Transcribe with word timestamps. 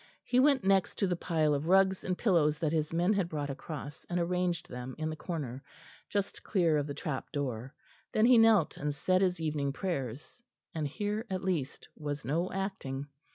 He 0.23 0.39
went 0.39 0.63
next 0.63 0.95
to 0.95 1.05
the 1.05 1.15
pile 1.15 1.53
of 1.53 1.67
rugs 1.67 2.03
and 2.03 2.17
pillows 2.17 2.57
that 2.57 2.71
his 2.71 2.91
men 2.91 3.13
had 3.13 3.29
brought 3.29 3.51
across, 3.51 4.03
and 4.09 4.19
arranged 4.19 4.67
them 4.67 4.95
in 4.97 5.11
the 5.11 5.15
corner, 5.15 5.61
just 6.09 6.41
clear 6.41 6.77
of 6.79 6.87
the 6.87 6.95
trap 6.95 7.31
door. 7.31 7.75
Then 8.11 8.25
he 8.25 8.39
knelt 8.39 8.77
and 8.77 8.95
said 8.95 9.21
his 9.21 9.39
evening 9.39 9.73
prayers, 9.73 10.41
and 10.73 10.87
here 10.87 11.27
at 11.29 11.43
least 11.43 11.87
was 11.95 12.25
no 12.25 12.51
acting. 12.51 13.09